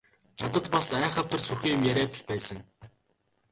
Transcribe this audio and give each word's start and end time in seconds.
Надад 0.43 0.65
бас 0.75 0.87
айхавтар 1.01 1.39
сүрхий 1.47 1.73
юм 1.75 1.81
яриад 1.91 2.13
л 2.19 2.23
байсан. 2.29 2.57